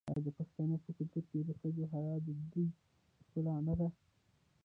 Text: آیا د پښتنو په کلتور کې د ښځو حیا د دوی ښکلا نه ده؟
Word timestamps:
آیا 0.09 0.19
د 0.25 0.27
پښتنو 0.37 0.75
په 0.83 0.89
کلتور 0.97 1.23
کې 1.29 1.39
د 1.47 1.51
ښځو 1.59 1.83
حیا 1.93 2.15
د 2.25 2.27
دوی 2.51 2.67
ښکلا 3.23 3.55
نه 3.67 3.73
ده؟ 3.79 3.87